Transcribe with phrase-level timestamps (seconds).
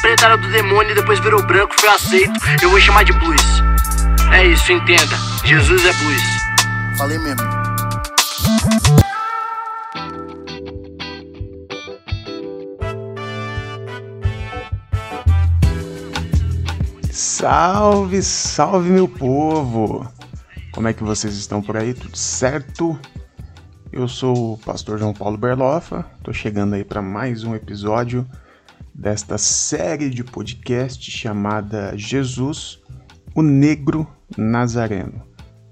[0.00, 2.32] preta era do demônio e depois virou branco, foi aceito.
[2.62, 3.42] Eu vou chamar de blues.
[4.32, 5.16] É isso, entenda.
[5.44, 6.22] Jesus é blues.
[6.96, 7.64] Falei mesmo.
[17.10, 20.10] Salve, salve meu povo!
[20.72, 21.92] Como é que vocês estão por aí?
[21.92, 22.98] Tudo certo?
[23.92, 28.26] Eu sou o pastor João Paulo Berlofa, tô chegando aí para mais um episódio
[28.94, 32.80] desta série de podcast chamada Jesus,
[33.34, 34.06] o Negro
[34.38, 35.22] Nazareno.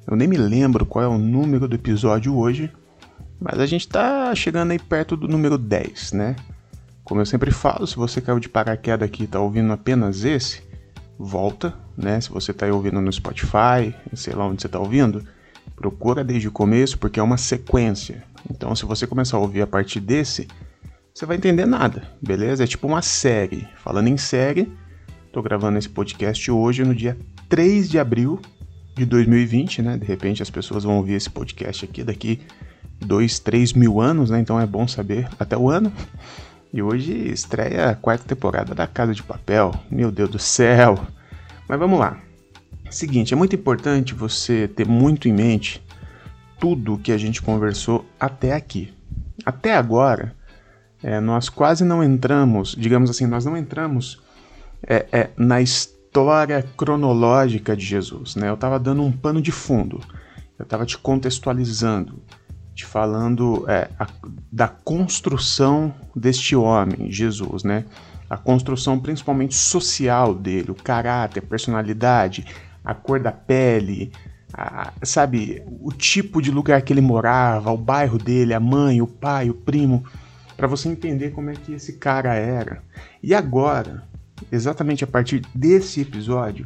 [0.06, 2.70] Eu nem me lembro qual é o número do episódio hoje,
[3.40, 6.36] mas a gente tá chegando aí perto do número 10, né?
[7.04, 10.62] Como eu sempre falo, se você caiu de paraquedas aqui e tá ouvindo apenas esse,
[11.16, 12.20] volta, né?
[12.20, 15.24] Se você tá aí ouvindo no Spotify, sei lá onde você tá ouvindo,
[15.76, 18.24] procura desde o começo porque é uma sequência.
[18.50, 20.48] Então, se você começar a ouvir a partir desse,
[21.14, 22.64] você vai entender nada, beleza?
[22.64, 23.68] É tipo uma série.
[23.76, 24.72] Falando em série,
[25.30, 27.16] tô gravando esse podcast hoje no dia
[27.48, 28.40] 3 de abril
[28.96, 29.98] de 2020, né?
[29.98, 32.40] De repente as pessoas vão ouvir esse podcast aqui daqui
[32.98, 34.40] dois, três mil anos, né?
[34.40, 35.92] Então é bom saber até o ano.
[36.72, 39.74] E hoje estreia a quarta temporada da Casa de Papel.
[39.90, 40.98] Meu Deus do céu!
[41.68, 42.18] Mas vamos lá.
[42.90, 45.82] Seguinte, é muito importante você ter muito em mente
[46.58, 48.92] tudo que a gente conversou até aqui.
[49.44, 50.34] Até agora,
[51.02, 54.22] é, nós quase não entramos, digamos assim, nós não entramos
[54.86, 58.36] é, é, na história cronológica de Jesus.
[58.36, 58.48] Né?
[58.48, 60.00] Eu estava dando um pano de fundo,
[60.58, 62.20] eu estava te contextualizando
[62.74, 64.06] te falando é, a,
[64.50, 67.84] da construção deste homem, Jesus, né?
[68.28, 72.46] A construção principalmente social dele, o caráter, a personalidade,
[72.82, 74.10] a cor da pele,
[74.54, 79.06] a, sabe, o tipo de lugar que ele morava, o bairro dele, a mãe, o
[79.06, 80.04] pai, o primo,
[80.56, 82.82] para você entender como é que esse cara era.
[83.22, 84.02] E agora,
[84.50, 86.64] exatamente a partir desse episódio,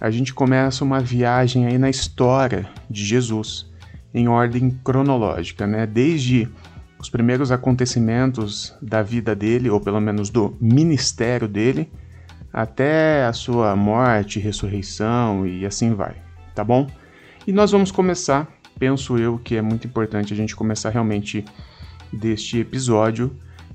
[0.00, 3.70] a gente começa uma viagem aí na história de Jesus
[4.12, 5.86] em ordem cronológica, né?
[5.86, 6.48] Desde
[6.98, 11.90] os primeiros acontecimentos da vida dele, ou pelo menos do ministério dele,
[12.52, 16.16] até a sua morte, ressurreição e assim vai,
[16.54, 16.86] tá bom?
[17.46, 18.48] E nós vamos começar,
[18.78, 21.44] penso eu que é muito importante a gente começar realmente
[22.16, 23.30] deste episódio,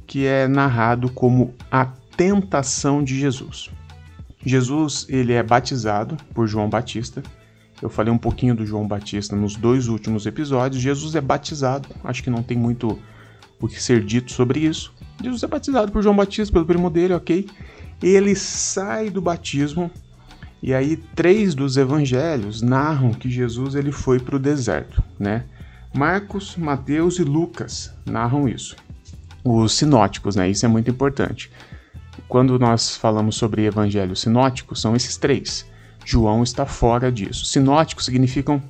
[0.06, 3.70] que é narrado como a tentação de Jesus.
[4.46, 7.24] Jesus, ele é batizado por João Batista,
[7.82, 10.82] eu falei um pouquinho do João Batista nos dois últimos episódios.
[10.82, 13.00] Jesus é batizado, acho que não tem muito
[13.60, 14.94] o que ser dito sobre isso.
[15.22, 17.48] Jesus é batizado por João Batista, pelo primo dele, ok?
[18.02, 19.90] Ele sai do batismo
[20.62, 25.46] e aí três dos evangelhos narram que Jesus ele foi para o deserto, né?
[25.94, 28.76] Marcos, Mateus e Lucas narram isso.
[29.44, 30.50] Os sinóticos, né?
[30.50, 31.52] Isso é muito importante.
[32.30, 35.66] Quando nós falamos sobre evangelhos sinóticos, são esses três.
[36.06, 37.46] João está fora disso.
[37.46, 38.62] Sinóticos significam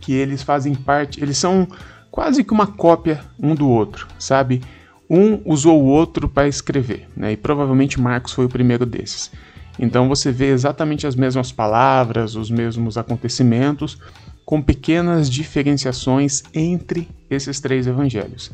[0.00, 1.68] que eles fazem parte, eles são
[2.10, 4.62] quase que uma cópia um do outro, sabe?
[5.08, 7.32] Um usou o outro para escrever, né?
[7.32, 9.30] E provavelmente Marcos foi o primeiro desses.
[9.78, 13.98] Então você vê exatamente as mesmas palavras, os mesmos acontecimentos,
[14.44, 18.50] com pequenas diferenciações entre esses três evangelhos.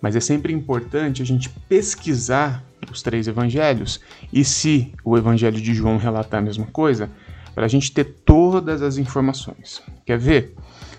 [0.00, 4.00] Mas é sempre importante a gente pesquisar os três evangelhos
[4.32, 7.10] e se o evangelho de João relatar a mesma coisa,
[7.54, 9.82] para a gente ter todas as informações.
[10.06, 10.54] Quer ver?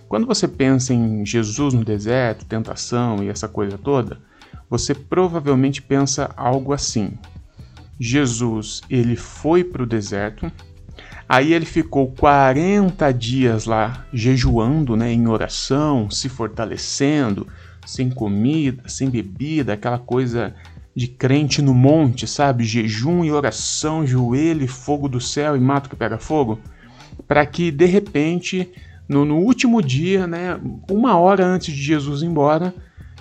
[0.07, 4.19] Quando você pensa em Jesus no deserto, tentação e essa coisa toda,
[4.69, 7.17] você provavelmente pensa algo assim:
[8.03, 10.51] Jesus ele foi para o deserto,
[11.27, 17.47] aí ele ficou 40 dias lá jejuando, né, em oração, se fortalecendo,
[17.85, 20.53] sem comida, sem bebida, aquela coisa
[20.93, 22.65] de crente no monte, sabe?
[22.65, 26.59] Jejum e oração, joelho fogo do céu e mato que pega fogo,
[27.25, 28.69] para que de repente,
[29.07, 30.59] no, no, último dia, né,
[30.91, 32.73] uma hora antes de Jesus ir embora,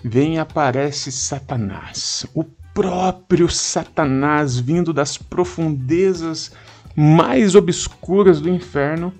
[0.03, 2.45] vem e aparece Satanás, o
[2.75, 6.53] próprio Satanás vindo das profundezas
[6.97, 9.13] mais obscuras do inferno,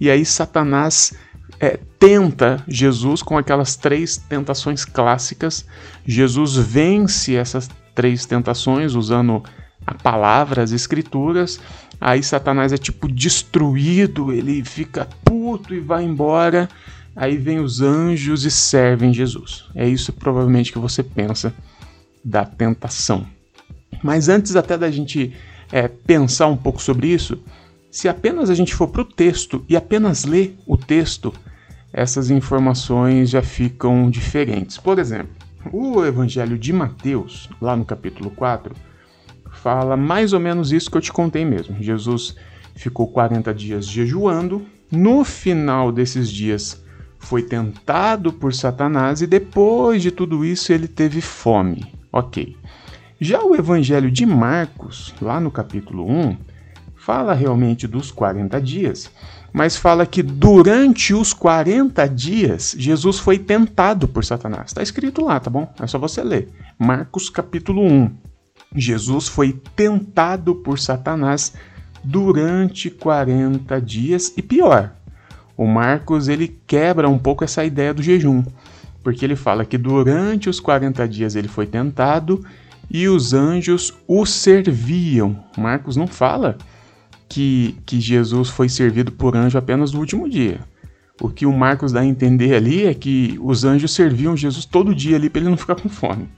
[0.00, 1.12] e aí Satanás
[1.60, 5.66] é, tenta Jesus com aquelas três tentações clássicas.
[6.06, 9.42] Jesus vence essas três tentações usando
[9.84, 11.60] a palavra, as escrituras.
[12.00, 16.68] Aí Satanás é tipo destruído, ele fica puto e vai embora.
[17.16, 19.64] Aí vem os anjos e servem Jesus.
[19.74, 21.52] É isso provavelmente que você pensa
[22.24, 23.26] da tentação.
[24.02, 25.34] Mas antes até da gente
[25.72, 27.38] é, pensar um pouco sobre isso,
[27.90, 31.32] se apenas a gente for para o texto e apenas ler o texto,
[31.92, 34.76] essas informações já ficam diferentes.
[34.76, 35.30] Por exemplo,
[35.72, 38.74] o Evangelho de Mateus, lá no capítulo 4,
[39.52, 41.82] fala mais ou menos isso que eu te contei mesmo.
[41.82, 42.36] Jesus
[42.74, 46.82] ficou 40 dias jejuando, no final desses dias
[47.18, 51.97] foi tentado por Satanás e depois de tudo isso ele teve fome.
[52.12, 52.56] Ok.
[53.20, 56.36] Já o Evangelho de Marcos, lá no capítulo 1,
[56.94, 59.10] fala realmente dos 40 dias,
[59.52, 64.66] mas fala que durante os 40 dias Jesus foi tentado por Satanás.
[64.66, 65.72] Está escrito lá, tá bom?
[65.80, 66.48] É só você ler.
[66.78, 68.10] Marcos capítulo 1.
[68.74, 71.54] Jesus foi tentado por Satanás
[72.04, 74.92] durante 40 dias e pior.
[75.56, 78.44] O Marcos ele quebra um pouco essa ideia do jejum,
[79.02, 82.44] porque ele fala que durante os 40 dias ele foi tentado
[82.90, 85.44] e os anjos o serviam.
[85.56, 86.56] Marcos não fala
[87.28, 90.60] que, que Jesus foi servido por anjo apenas no último dia.
[91.20, 94.94] O que o Marcos dá a entender ali é que os anjos serviam Jesus todo
[94.94, 96.28] dia ali para ele não ficar com fome.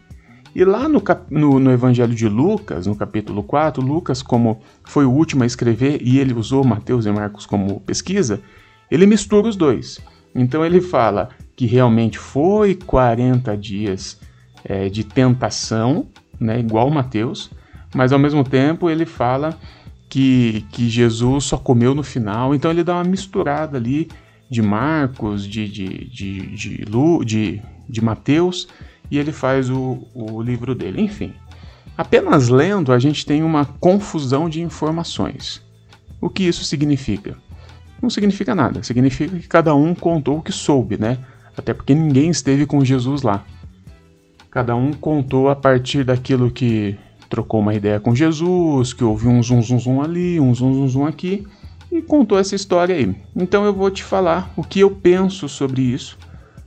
[0.55, 5.11] E lá no, no, no, Evangelho de Lucas, no capítulo 4, Lucas, como foi o
[5.11, 8.41] último a escrever e ele usou Mateus e Marcos como pesquisa,
[8.91, 10.01] ele mistura os dois.
[10.35, 11.29] Então ele fala
[11.61, 14.19] que realmente foi 40 dias
[14.65, 16.07] é, de tentação,
[16.41, 17.51] né, igual Mateus,
[17.95, 19.55] mas ao mesmo tempo ele fala
[20.09, 22.55] que, que Jesus só comeu no final.
[22.55, 24.09] Então ele dá uma misturada ali
[24.49, 28.67] de Marcos, de, de, de, de, Lu, de, de Mateus,
[29.11, 31.03] e ele faz o, o livro dele.
[31.03, 31.35] Enfim,
[31.95, 35.62] apenas lendo a gente tem uma confusão de informações.
[36.23, 37.37] O que isso significa?
[38.01, 41.19] Não significa nada, significa que cada um contou o que soube, né?
[41.61, 43.45] Até porque ninguém esteve com Jesus lá.
[44.51, 46.97] Cada um contou a partir daquilo que
[47.29, 50.89] trocou uma ideia com Jesus, que ouviu um zum zum zum ali, um zum zum
[50.89, 51.47] zum aqui
[51.93, 53.15] e contou essa história aí.
[53.37, 56.17] Então eu vou te falar o que eu penso sobre isso,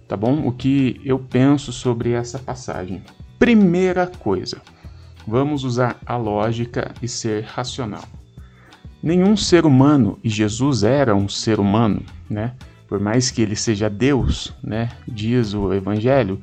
[0.07, 0.48] tá bom?
[0.48, 3.01] O que eu penso sobre essa passagem.
[3.40, 4.62] Primeira coisa,
[5.25, 8.04] vamos usar a lógica e ser racional.
[9.01, 12.54] Nenhum ser humano, e Jesus era um ser humano, né?
[12.94, 14.92] Por mais que ele seja Deus, né?
[15.07, 16.40] Diz o Evangelho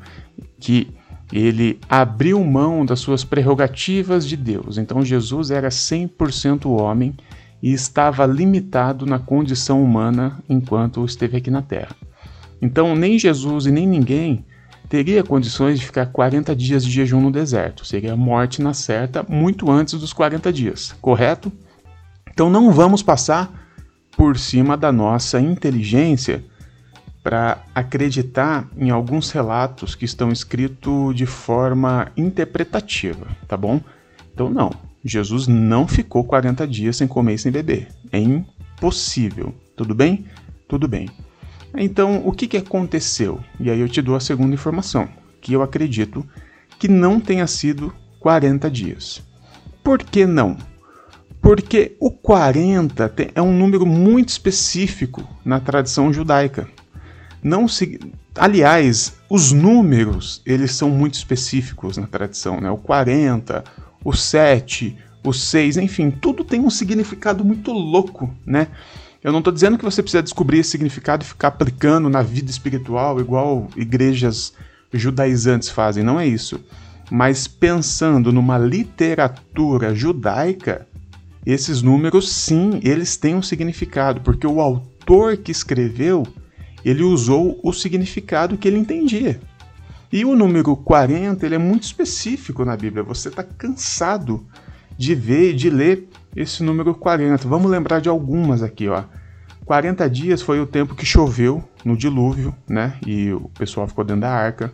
[0.58, 0.93] que
[1.32, 4.76] ele abriu mão das suas prerrogativas de Deus.
[4.76, 7.14] Então Jesus era 100% homem
[7.62, 11.94] e estava limitado na condição humana enquanto esteve aqui na Terra.
[12.61, 14.44] Então nem Jesus e nem ninguém
[14.88, 17.85] teria condições de ficar 40 dias de jejum no deserto.
[17.85, 21.52] Seria morte na certa muito antes dos 40 dias, correto?
[22.29, 23.60] Então não vamos passar
[24.17, 26.45] por cima da nossa inteligência
[27.23, 33.81] para acreditar em alguns relatos que estão escritos de forma interpretativa, tá bom?
[34.33, 34.71] Então, não.
[35.05, 37.89] Jesus não ficou 40 dias sem comer e sem beber.
[38.12, 39.55] É impossível.
[39.77, 40.27] Tudo bem?
[40.69, 41.09] Tudo bem.
[41.75, 43.41] Então, o que, que aconteceu?
[43.59, 45.09] E aí eu te dou a segunda informação,
[45.41, 46.27] que eu acredito
[46.79, 49.23] que não tenha sido 40 dias.
[49.83, 50.57] Por que não?
[51.40, 56.69] Porque o 40 é um número muito específico na tradição judaica
[57.42, 57.98] não se.
[58.37, 62.70] Aliás, os números eles são muito específicos na tradição, né?
[62.70, 63.64] O 40,
[64.04, 68.69] o 7, o 6, enfim, tudo tem um significado muito louco, né?
[69.22, 72.50] Eu não estou dizendo que você precisa descobrir esse significado e ficar aplicando na vida
[72.50, 74.54] espiritual igual igrejas
[74.92, 76.60] judaizantes fazem, não é isso.
[77.10, 80.87] Mas pensando numa literatura judaica,
[81.44, 86.25] esses números sim, eles têm um significado, porque o autor que escreveu
[86.85, 89.40] ele usou o significado que ele entendia.
[90.12, 93.02] E o número 40 ele é muito específico na Bíblia.
[93.02, 94.44] Você está cansado
[94.97, 97.47] de ver e de ler esse número 40.
[97.47, 99.04] Vamos lembrar de algumas aqui, ó.
[99.64, 102.94] 40 dias foi o tempo que choveu no dilúvio, né?
[103.06, 104.73] E o pessoal ficou dentro da arca.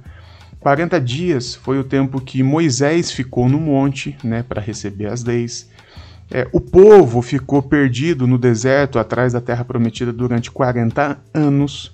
[0.61, 5.71] 40 dias foi o tempo que Moisés ficou no monte, né, para receber as leis.
[6.31, 11.93] É, o povo ficou perdido no deserto atrás da terra prometida durante 40 anos.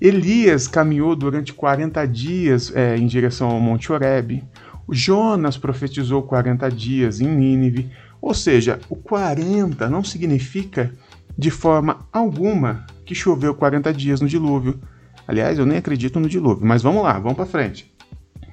[0.00, 4.44] Elias caminhou durante 40 dias é, em direção ao Monte Horebe.
[4.90, 7.90] Jonas profetizou 40 dias em Nínive.
[8.20, 10.92] Ou seja, o 40 não significa
[11.36, 14.80] de forma alguma que choveu 40 dias no dilúvio.
[15.26, 17.92] Aliás, eu nem acredito no dilúvio, mas vamos lá, vamos para frente.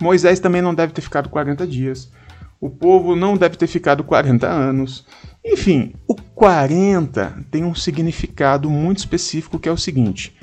[0.02, 2.12] Moisés também não deve ter ficado 40 dias.
[2.62, 5.04] O povo não deve ter ficado 40 anos.
[5.44, 10.38] Enfim, o 40 tem um significado muito específico que é o seguinte: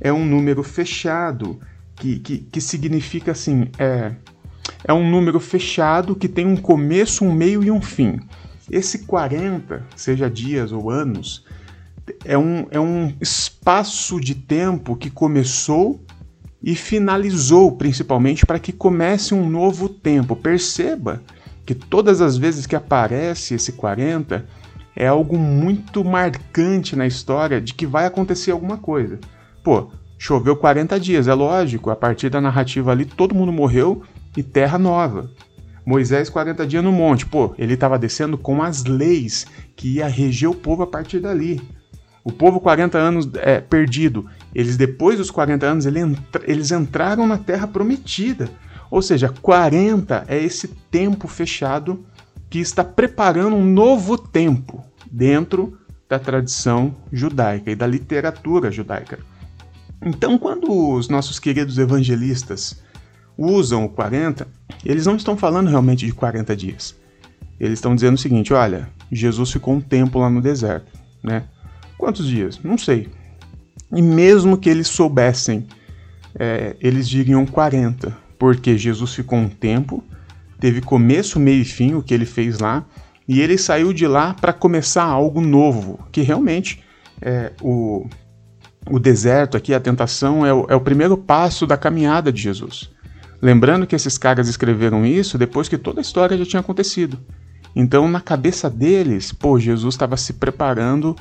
[0.00, 1.60] é um número fechado,
[1.94, 4.12] que, que, que significa assim: é,
[4.82, 8.18] é um número fechado que tem um começo, um meio e um fim.
[8.68, 11.44] Esse 40, seja dias ou anos,
[12.24, 16.00] é um, é um espaço de tempo que começou
[16.60, 20.34] e finalizou, principalmente para que comece um novo tempo.
[20.34, 21.22] Perceba
[21.70, 24.44] que todas as vezes que aparece esse 40
[24.96, 29.20] é algo muito marcante na história de que vai acontecer alguma coisa.
[29.62, 34.02] Pô, choveu 40 dias, é lógico, a partir da narrativa ali todo mundo morreu
[34.36, 35.30] e terra nova.
[35.86, 39.46] Moisés 40 dias no monte, pô, ele estava descendo com as leis
[39.76, 41.62] que ia reger o povo a partir dali.
[42.24, 47.68] O povo 40 anos é, perdido, eles depois dos 40 anos eles entraram na terra
[47.68, 48.50] prometida.
[48.90, 52.04] Ou seja, 40 é esse tempo fechado
[52.48, 55.78] que está preparando um novo tempo dentro
[56.08, 59.20] da tradição judaica e da literatura judaica.
[60.04, 62.82] Então, quando os nossos queridos evangelistas
[63.38, 64.48] usam o 40,
[64.84, 66.96] eles não estão falando realmente de 40 dias.
[67.60, 70.90] Eles estão dizendo o seguinte: olha, Jesus ficou um tempo lá no deserto,
[71.22, 71.44] né?
[71.96, 72.58] Quantos dias?
[72.64, 73.08] Não sei.
[73.94, 75.66] E mesmo que eles soubessem,
[76.34, 80.02] é, eles diriam 40, porque Jesus ficou um tempo,
[80.58, 82.86] teve começo, meio e fim, o que ele fez lá,
[83.28, 86.82] e ele saiu de lá para começar algo novo, que realmente
[87.20, 88.08] é, o,
[88.90, 92.90] o deserto aqui, a tentação, é o, é o primeiro passo da caminhada de Jesus.
[93.42, 97.18] Lembrando que esses caras escreveram isso depois que toda a história já tinha acontecido.
[97.76, 101.14] Então, na cabeça deles, pô, Jesus estava se preparando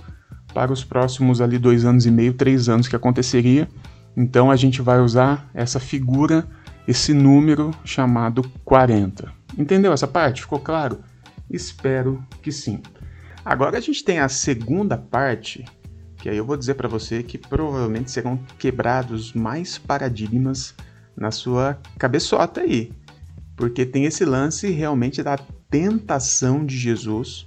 [0.53, 3.67] para os próximos ali dois anos e meio, três anos que aconteceria.
[4.15, 6.47] Então, a gente vai usar essa figura,
[6.89, 9.31] esse número chamado 40.
[9.55, 10.41] Entendeu essa parte?
[10.41, 11.03] Ficou claro?
[11.47, 12.81] Espero que sim.
[13.45, 15.63] Agora a gente tem a segunda parte,
[16.17, 20.73] que aí eu vou dizer para você que provavelmente serão quebrados mais paradigmas
[21.15, 22.91] na sua cabeçota aí.
[23.55, 25.37] Porque tem esse lance realmente da
[25.69, 27.45] tentação de Jesus,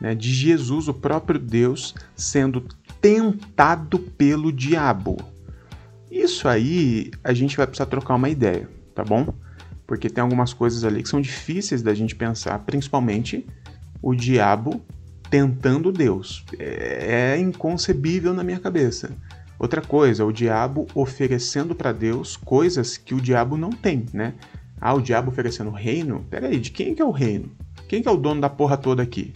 [0.00, 2.66] né, de Jesus, o próprio Deus, sendo
[3.00, 5.16] tentado pelo diabo.
[6.10, 9.32] Isso aí a gente vai precisar trocar uma ideia, tá bom?
[9.90, 13.44] porque tem algumas coisas ali que são difíceis da gente pensar, principalmente
[14.00, 14.80] o diabo
[15.28, 16.44] tentando Deus.
[16.60, 19.10] É, é inconcebível na minha cabeça.
[19.58, 24.34] Outra coisa, o diabo oferecendo para Deus coisas que o diabo não tem, né?
[24.80, 26.24] Ah, o diabo oferecendo reino?
[26.30, 27.50] Peraí, de quem que é o reino?
[27.88, 29.34] Quem que é o dono da porra toda aqui?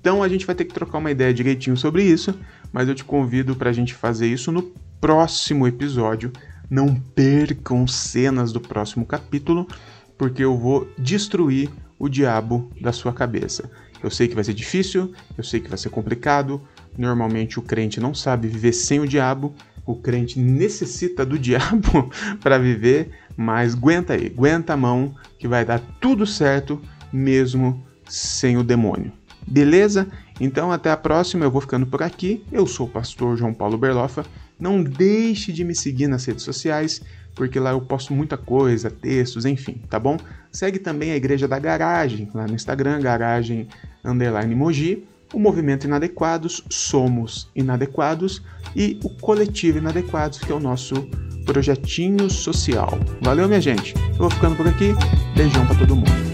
[0.00, 2.34] Então a gente vai ter que trocar uma ideia direitinho sobre isso,
[2.72, 4.62] mas eu te convido para a gente fazer isso no
[4.98, 6.32] próximo episódio
[6.70, 9.66] não percam cenas do próximo capítulo,
[10.16, 13.68] porque eu vou destruir o diabo da sua cabeça.
[14.02, 16.62] Eu sei que vai ser difícil, eu sei que vai ser complicado.
[16.96, 22.10] Normalmente o crente não sabe viver sem o diabo, o crente necessita do diabo
[22.40, 26.80] para viver, mas aguenta aí, aguenta a mão que vai dar tudo certo
[27.12, 29.12] mesmo sem o demônio.
[29.46, 30.06] Beleza?
[30.40, 32.44] Então até a próxima, eu vou ficando por aqui.
[32.52, 34.24] Eu sou o pastor João Paulo Berlofa
[34.60, 37.00] não deixe de me seguir nas redes sociais,
[37.34, 40.18] porque lá eu posto muita coisa, textos, enfim, tá bom?
[40.52, 43.68] Segue também a Igreja da Garagem, lá no Instagram, Garagem
[44.04, 48.42] Underline Moji, o Movimento Inadequados, Somos Inadequados
[48.74, 50.94] e o Coletivo Inadequados, que é o nosso
[51.46, 52.98] projetinho social.
[53.22, 53.94] Valeu, minha gente.
[54.12, 54.92] Eu vou ficando por aqui.
[55.36, 56.29] Beijão para todo mundo.